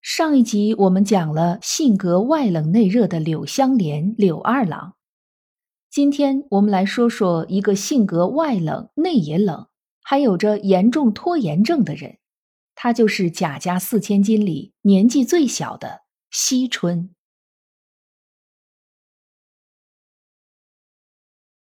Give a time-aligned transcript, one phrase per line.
[0.00, 4.96] 上一集我们讲了性格外冷内热的柳香莲柳二郎，
[5.90, 9.68] 今天我们来说说一个性格外冷内也冷，
[10.02, 12.18] 还有着严重拖延症的人，
[12.76, 17.14] 他就是贾家四千金里年纪最小的惜春。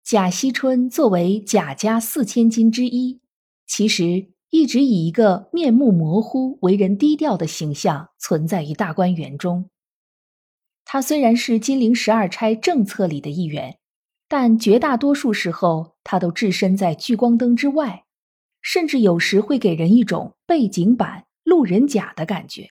[0.05, 3.21] 贾惜春作为贾家四千金之一，
[3.67, 4.31] 其实。
[4.51, 9.71] 一直以一个面目模糊、为人低调的形象存在于大观园中。
[10.85, 13.79] 他虽然是金陵十二钗政策里的一员，
[14.29, 18.05] 但绝大多数时候他都置身在聚光灯之外，
[18.61, 22.71] 甚至有时会给人一种背景板、路人甲的感觉。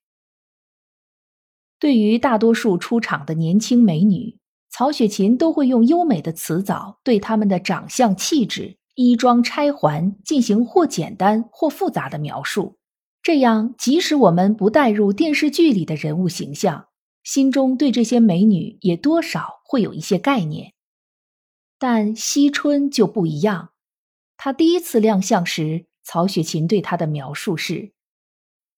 [1.80, 4.38] 对于大多数出场的年轻美女，
[4.70, 8.78] 曹雪芹都会用优美的词藻对她们的长相、气质。
[9.02, 12.78] 衣装钗环进行或简单或复杂的描述，
[13.24, 16.90] 这样即使我们不带入电视剧里的人物形象，
[17.24, 20.74] 心中对这些美女也多少会有一些概念。
[21.78, 23.70] 但惜春就不一样，
[24.36, 27.94] 她第一次亮相时，曹雪芹对她的描述是：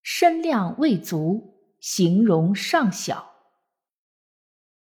[0.03, 3.31] 身量未足，形容尚小。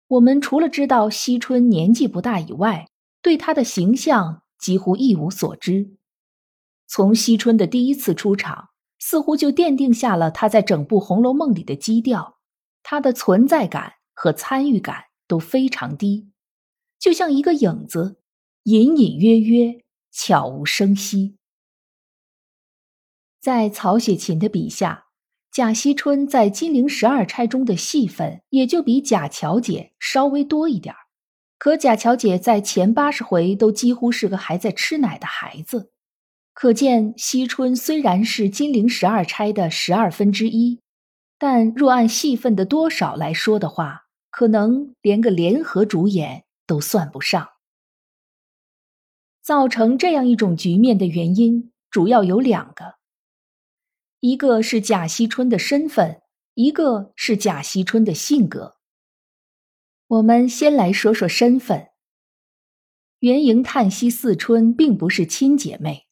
[0.07, 2.87] 我们除了知道惜春年纪不大以外，
[3.21, 4.41] 对她的形象。
[4.59, 5.95] 几乎一无所知。
[6.87, 8.69] 从惜春的第一次出场，
[8.99, 12.37] 似乎就奠定下了他在整部《红楼梦》里的基调。
[12.83, 16.31] 他的存在感和参与感都非常低，
[16.97, 18.21] 就像一个影子，
[18.63, 21.35] 隐隐约约，悄无声息。
[23.41, 25.07] 在曹雪芹的笔下，
[25.51, 31.06] 贾惜春在金陵十二钗中的戏份也就比贾乔姐稍微多一点儿。
[31.57, 35.91] 可贾乔姐在前八十回都几乎是个还在吃奶的孩子，
[36.53, 40.79] 可见惜春虽然是金陵十二钗的十二分之一，
[41.39, 47.49] 但若按戏份的多少来说的话，可能连个联合主演都算不上。
[49.41, 52.95] 造成这样一种局面的原因主要有两个，
[54.19, 56.21] 一个是贾惜春的身份，
[56.53, 58.76] 一个是贾惜春的性格。
[60.09, 61.89] 我们先来说说身份。
[63.19, 66.05] 元迎、叹息四春并不是亲姐妹，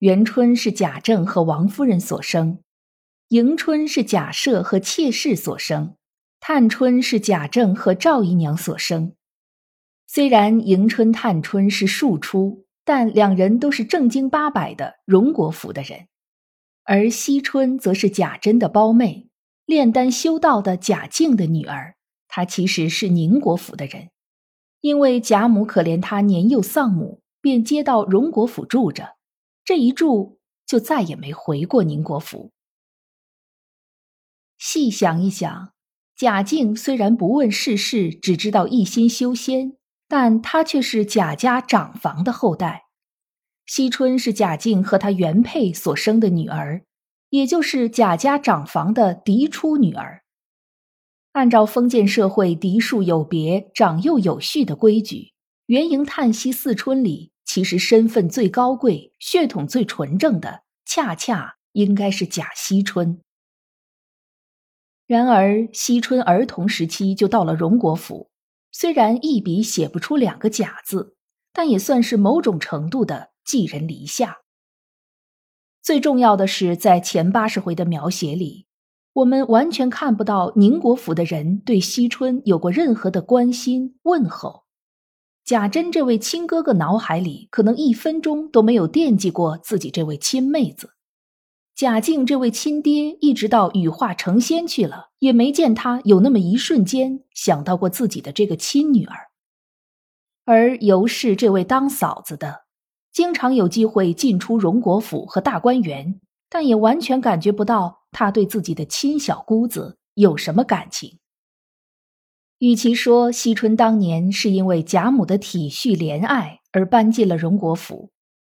[0.00, 2.58] 元春是贾政和王夫人所生，
[3.28, 5.96] 迎春是贾赦和妾室所生，
[6.38, 9.14] 探春是贾政和赵姨娘所生。
[10.06, 16.08] 虽然迎春、探春是庶出，但两人都是正经八百的荣国府的人，
[16.84, 19.30] 而惜春则是贾珍的胞妹，
[19.64, 21.96] 炼丹修道的贾静的女儿。
[22.36, 24.10] 他其实是宁国府的人，
[24.80, 29.14] 因为贾母可怜他年幼丧母，便接到荣国府住着。
[29.64, 32.50] 这一住就再也没回过宁国府。
[34.58, 35.74] 细想一想，
[36.16, 39.76] 贾静虽然不问世事，只知道一心修仙，
[40.08, 42.86] 但他却是贾家长房的后代。
[43.64, 46.82] 惜春是贾静和他原配所生的女儿，
[47.30, 50.23] 也就是贾家长房的嫡出女儿。
[51.34, 55.32] 按照封建社会嫡庶有别、长幼有序的规矩，
[55.66, 63.20] 元迎、叹息四春里，其实身份最高贵、血统最纯正的，恰恰应该是贾惜春。
[65.08, 68.30] 然而，惜春儿童时期就到了荣国府，
[68.70, 71.16] 虽然一笔写不出两个贾字，
[71.52, 74.42] 但也算是某种程度的寄人篱下。
[75.82, 78.68] 最重要的是，在前八十回的描写里。
[79.14, 84.64] 我们完全看不到宁国府的人对惜春有过任何的关心问候，
[85.44, 90.94] 贾珍这位亲哥哥脑海里可能一分钟都没有惦记过自己这位亲妹子，
[91.76, 99.16] 贾静这位亲爹一直到羽化成仙去了，也没见他有那么一瞬间想到过自己的这个亲女儿，
[100.44, 102.64] 而尤氏这位当嫂子的，
[103.12, 106.20] 经常有机会进出荣国府和大观园，
[106.54, 108.04] 但也完全感觉不到。
[108.12, 111.18] 他对自己的亲小姑子有什么感情？
[112.58, 118.12] 与其说惜春当年是因为贾母的体恤怜爱而搬进了荣国府，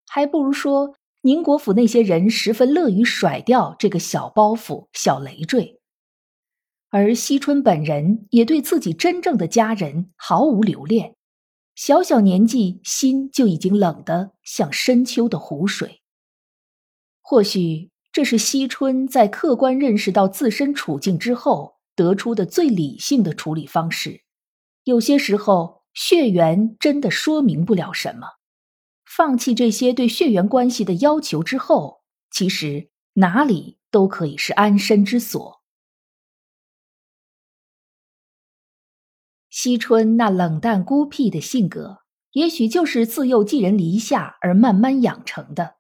[0.07, 5.81] 还不如说宁国府那些人十分乐于甩掉这个小包袱、小累赘。
[6.91, 11.17] 而惜春本人也对自己真正的家人毫无留恋，
[11.75, 16.03] 小小年纪心就已经冷得像深秋的湖水。
[17.29, 24.23] 或许这是惜春在客观认识到自身处境之后得出的最理性的处理方式。
[24.85, 28.29] 有些时候，血缘真的说明不了什么。
[29.05, 35.63] 放弃这些对血缘关系的要求之后，其实哪里都可以是安身之所。
[39.51, 45.76] 惜春那冷淡孤僻的性格，也许就是自幼寄人篱下而慢慢养成的。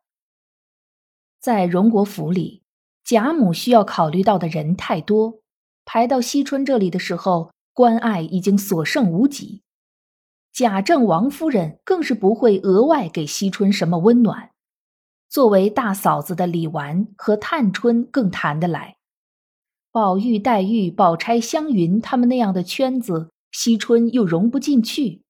[1.46, 2.64] 在荣国府里，
[3.04, 5.38] 贾母需要考虑到的人太多，
[5.84, 9.62] 排到惜春这里的时候，关爱已经所剩无几。
[10.52, 14.50] 贾政王夫人更是不会额外给惜春什么温暖。
[15.28, 18.96] 作为大嫂子的李纨和探春更谈得来，
[19.92, 25.22] 宝玉、黛玉、宝钗、湘云他们那样的圈子，惜春又融不进去，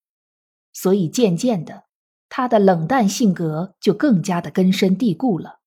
[0.73, 1.85] 所以渐渐的，
[2.31, 5.59] 她的冷淡性格就更加的根深蒂固了。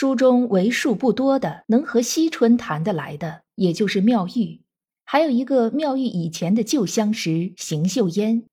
[0.00, 4.62] 书中为数不多的能和惜春谈得来的，也就是妙玉。
[5.04, 8.46] 还有一个妙玉以前的旧相识邢岫烟，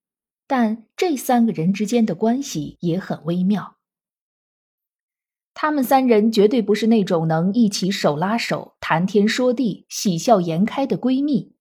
[0.45, 3.77] 但这三个人之间的关系也很微妙。
[5.53, 11.53] 他们三人绝对不是那种能一起手拉手谈天说地、喜笑颜开的闺蜜，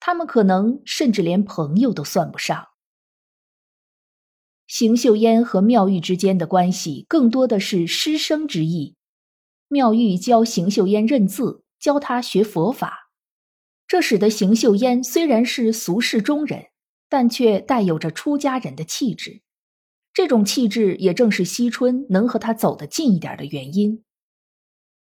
[0.00, 2.68] 他们可能甚至连朋友都算不上。
[4.66, 8.96] 邢岫烟和妙玉之间的关系更多的是师生之意，
[9.74, 13.10] 妙玉教邢岫烟认字，教她学佛法。
[13.88, 16.66] 这使得邢岫烟虽然是俗世中人，
[17.08, 19.42] 但却带有着出家人的气质。
[20.12, 24.04] 这种气质也正是惜春能和他走得近一点的原因。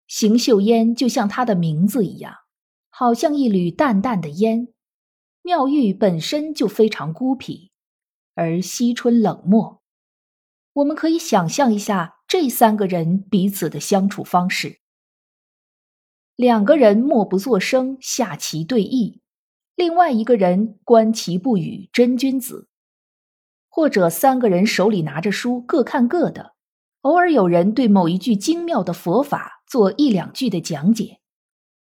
[0.07, 2.33] 邢岫烟就像她的名字一样，
[2.89, 4.69] 好像一缕淡淡的烟。
[5.43, 7.69] 妙玉本身就非常孤僻，
[8.33, 9.83] 而惜春冷漠。
[10.73, 14.79] 我们可以想象一下这三个人彼此的相处方式。
[16.35, 19.19] 两个人默不作声，下棋对弈；
[19.75, 22.67] 另外一个人观棋不语，真君子。
[23.69, 26.55] 或者三个人手里拿着书，各看各的，
[27.01, 31.19] 偶尔有人对某一句精妙的佛法做一两句的讲解。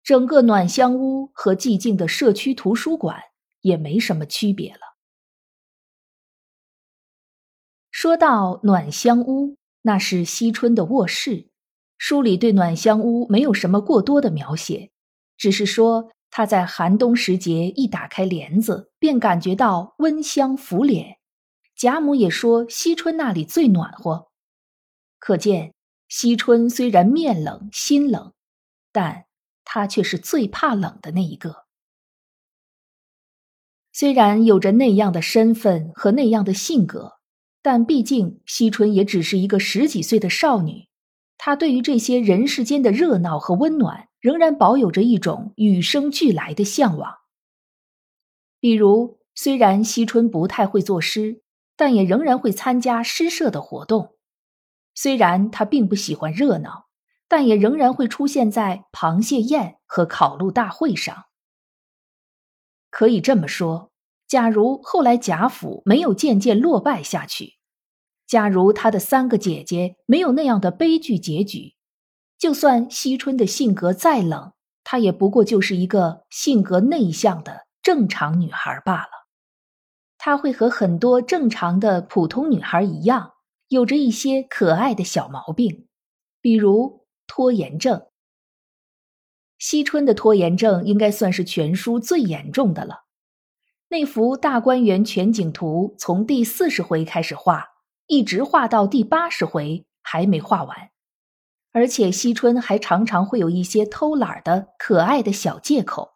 [0.03, 3.21] 整个暖香屋和寂静的社区图书馆
[3.61, 4.81] 也没什么区别了。
[7.91, 11.49] 说到暖香屋，那是惜春的卧室。
[11.97, 14.91] 书里对暖香屋没有什么过多的描写，
[15.37, 21.19] 只是说他在寒冬时节一打开帘子，便感觉到温香拂脸。
[21.75, 24.29] 贾母也说惜春那里最暖和，
[25.19, 25.75] 可见
[26.09, 28.33] 惜春虽然面冷心冷，
[28.93, 29.27] 但
[29.65, 31.65] 她却是最怕冷的那一个。
[33.93, 37.18] 虽然有着那样的身份和那样的性格，
[37.69, 40.89] 但毕竟惜春也只是一个十几岁的少女。
[41.37, 47.15] 她对于这些人世间的热闹和温暖，仍然保有着一种与生俱来的向往。
[48.59, 51.43] 比如，虽然惜春不太会作诗，
[51.77, 54.15] 但也仍然会参加诗社的活动；
[54.95, 56.87] 虽然他并不喜欢热闹，
[57.29, 61.27] 但也仍然会出现在螃蟹宴和烤鹿大会上。
[62.89, 63.93] 可以这么说，
[64.27, 67.58] 假如后来贾府没有渐渐落败下去。
[68.29, 71.75] 假如他的三个姐姐没有那样的悲剧结局，
[72.39, 74.53] 就算惜春的性格再冷，
[74.85, 79.09] 她也不过就是一个性格内向的正常女孩罢了。
[80.19, 83.33] 她会和很多正常的普通女孩一样，
[83.69, 85.89] 有着一些可爱的小毛病，
[86.43, 88.03] 比如拖延症。
[89.59, 93.05] 惜春的拖延症应该算是全书最严重的了。
[93.89, 97.65] 那幅大观园全景图从第四十回开始画。
[98.09, 100.91] 一直画到第八十回还没画完，
[101.73, 106.15] 而且惜春还常常会有一些偷懒的可爱的小借口。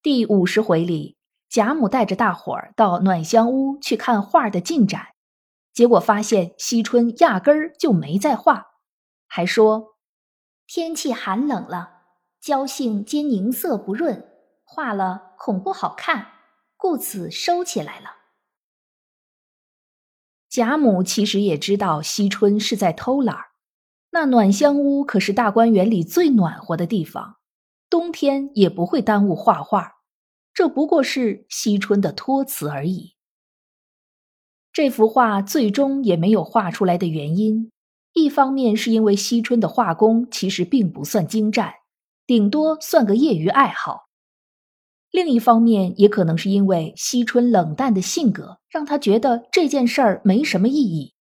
[0.00, 1.18] 第五十回里，
[1.50, 5.08] 贾母带着大伙儿到暖香屋去看画的进展，
[5.74, 8.68] 结果发现惜春压根儿就没在画，
[9.26, 9.96] 还说
[10.66, 12.04] 天气寒冷了，
[12.40, 14.26] 娇性兼凝色不润，
[14.64, 16.26] 画了恐不好看，
[16.78, 18.15] 故此收起来了。
[20.56, 23.44] 贾母其实也知道惜春是在偷懒儿，
[24.12, 27.36] 那暖香屋可是大观园里最暖和的地方，
[27.90, 29.96] 冬天也不会耽误画画，
[30.54, 33.16] 这不过是惜春的托词而已。
[34.72, 37.70] 这幅画最终也没有画出来的原因，
[38.14, 41.74] 一方面是因为惜春的画工其实并不算精湛，
[42.26, 44.05] 顶多算个业余爱好。
[45.16, 51.14] 另一方面，也可能是因为惜春冷淡的性格，让他觉得这件事儿没什么意义，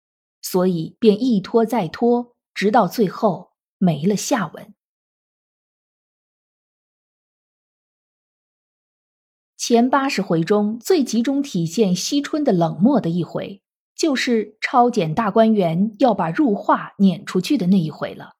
[0.43, 4.75] 所以便一拖再拖，直到最后没了下文。
[9.57, 13.63] 前八十回中最集中体现惜春的冷漠的一回，
[13.95, 18.33] 就是抄检大观园要把入画撵出去的那一回了。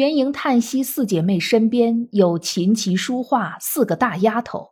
[0.00, 4.70] 元迎叹息四姐妹身边有琴棋书画四个大丫头，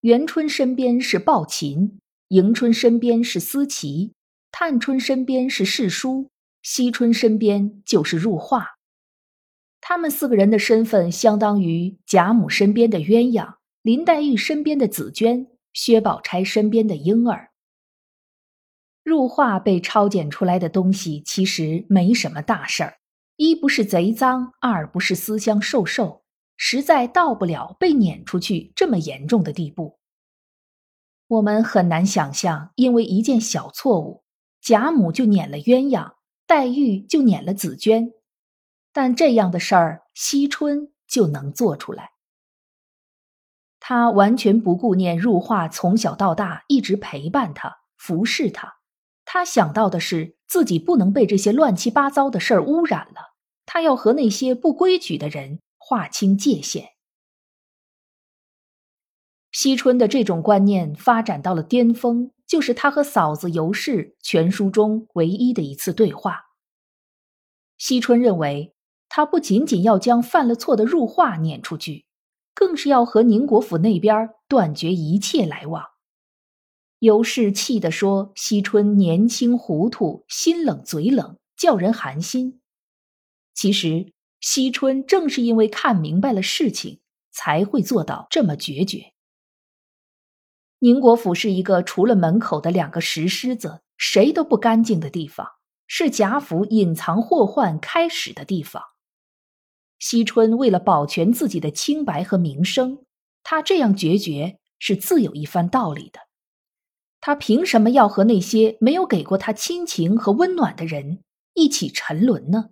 [0.00, 4.14] 元春身边是抱琴，迎春身边是思琪，
[4.50, 8.70] 探春身边是侍书，惜春身边就是入画。
[9.80, 13.58] 他们四个人的身份相当于贾母身边的鸳鸯。
[13.82, 17.50] 林黛玉身边的紫娟，薛宝钗身边的莺儿。
[19.04, 22.96] 入画被抄检出来的东西其实没什么大事儿，
[23.38, 26.24] 一不是贼赃，二不是私相授受，
[26.56, 30.00] 实在到不了被撵出去这么严重的地步。
[31.28, 34.24] 我们很难想象，因为一件小错误，
[34.60, 36.14] 贾母就撵了鸳鸯，
[36.48, 38.10] 黛玉就撵了紫娟，
[38.92, 42.10] 但这样的事儿，惜春就能做出来。
[43.78, 48.78] 他完全不顾念入画，从小到大一直陪伴他、服侍他。
[49.24, 53.27] 他想到的是自己不能被这些乱七八糟的事儿污染了。
[53.70, 56.92] 他要和那些不规矩的人划清界限。
[59.52, 66.46] 惜春的这种观念发展到了巅峰，就是他和嫂子尤氏全书中唯一的一次对话。
[67.76, 68.74] 惜春认为，
[69.10, 72.06] 他不仅仅要将犯了错的入画撵出去。
[72.54, 75.84] 更是要和宁国府那边断绝一切来往。
[77.00, 82.57] 尤氏气地说：“惜春年轻糊涂，心冷嘴冷，叫人寒心。”
[83.60, 87.00] 其实，惜春正是因为看明白了事情，
[87.32, 89.12] 才会做到这么决绝。
[90.78, 95.44] 宁国府是一个除了门口的两个石狮子，谁都不干净的地方，
[95.88, 98.80] 是贾府隐藏祸患开始的地方。
[99.98, 103.04] 惜春为了保全自己的清白和名声，
[103.42, 106.20] 他这样决绝是自有一番道理的。
[107.20, 111.24] 他凭什么要和那些没有给过他亲情和温暖的人
[111.54, 112.70] 一起沉沦呢？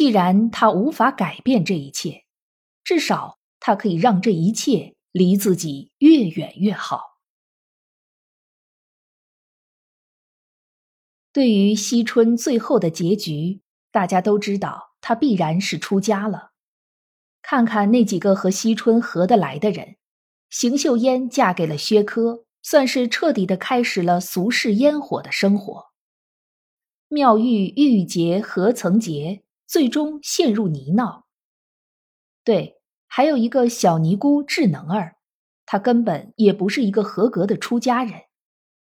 [0.00, 2.24] 既然他无法改变这一切，
[2.82, 7.18] 至少他可以让这一切离自己越远越好。
[11.34, 13.60] 对于惜春最后的结局，
[13.92, 14.94] 大家都知道。
[15.02, 16.52] 他必然是出家了。
[17.42, 19.96] 看看那几个和惜春合得来的人，
[20.48, 25.90] 邢岫烟嫁给了薛科，算是彻底的开始了俗世烟火的生活。
[27.08, 31.22] 妙玉郁结何曾洁，最终陷入泥淖。
[32.42, 35.14] 对，还有一个小尼姑智能儿，
[35.64, 38.22] 她根本也不是一个合格的出家人，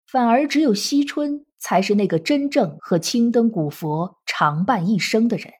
[0.06, 5.52] 反而只有惜春才是那个真正和青灯古佛常伴一生的人。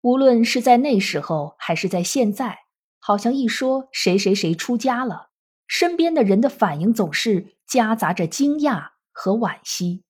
[0.00, 2.58] 无论是在那时候还是在现在，
[2.98, 5.30] 好像一说谁谁谁出家了，
[5.68, 10.02] 身边的人的反应总是夹杂着惊讶和惋惜。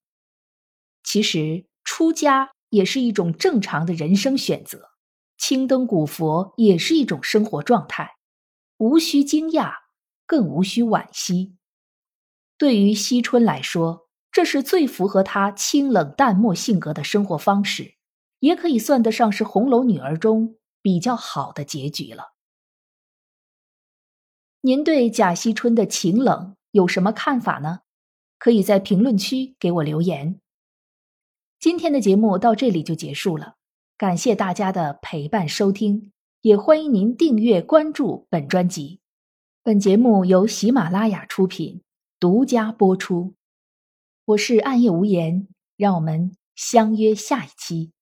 [1.03, 4.91] 其实出家也是一种正常的人生选择，
[5.37, 8.17] 青灯古佛也是一种生活状态，
[8.79, 9.73] 无需惊讶，
[10.27, 11.57] 更无需惋惜。
[12.57, 17.99] 对于惜春来说，这是最符合他清冷淡漠性格的生活方式。
[18.41, 22.35] 也可以算得上是红楼女儿中比较好的结局了。
[24.61, 27.81] 您对贾惜春的情冷有什么看法呢？
[28.39, 30.41] 可以在评论区给我留言。
[31.69, 33.57] 今天的节目到这里就结束了，
[33.99, 39.01] 感谢大家的陪伴收听，也欢迎您订阅关注本专辑。
[39.63, 41.83] 本节目由喜马拉雅出品，
[42.19, 43.35] 独家播出。
[44.25, 45.47] 我是暗夜无言，
[45.77, 47.93] 让我们相约下一期。